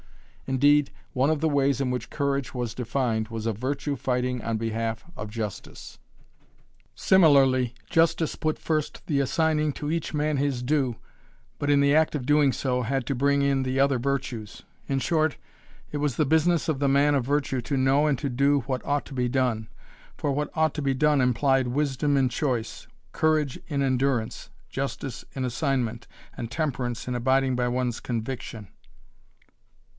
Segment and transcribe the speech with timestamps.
[0.47, 4.57] Indeed one of the ways in which courage was defined was a virtue fighting on
[4.57, 5.99] behalf of justice.
[6.95, 10.95] Similarly justice put first the assigning to each man his due,
[11.59, 14.63] but in the act of doing so had to bring in the other virtues.
[14.89, 15.37] In short,
[15.91, 18.83] it was the business of the man of virtue to know and to do what
[18.83, 19.69] ought to be done,
[20.17, 25.45] for what ought to be done implied wisdom in choice, courage in endurance, justice in
[25.45, 28.67] assignment and temperance in abiding by ones conviction.